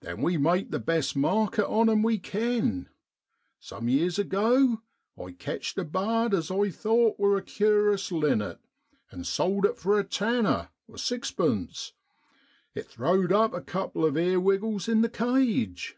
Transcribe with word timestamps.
Then 0.00 0.20
we 0.20 0.36
make 0.36 0.70
the 0.70 0.78
best 0.78 1.16
markit 1.16 1.66
on 1.66 1.88
'em 1.88 2.02
we 2.02 2.18
ken. 2.18 2.90
Some 3.58 3.86
yeers 3.88 4.18
ago 4.18 4.82
I 5.16 5.30
ketcht 5.30 5.78
a 5.78 5.84
bard 5.86 6.34
as 6.34 6.50
I 6.50 6.68
thowt 6.68 7.18
were 7.18 7.38
a 7.38 7.42
cur'ous 7.42 8.12
linnet, 8.12 8.58
and 9.10 9.26
sold 9.26 9.64
it 9.64 9.78
for 9.78 9.98
a 9.98 10.04
tanner 10.04 10.68
(sixpence). 10.94 11.94
It 12.74 12.86
throwed 12.86 13.32
up 13.32 13.54
a 13.54 13.62
couple 13.62 14.04
of 14.04 14.18
ear 14.18 14.38
wiggles 14.38 14.88
in 14.88 15.00
the 15.00 15.08
cage. 15.08 15.96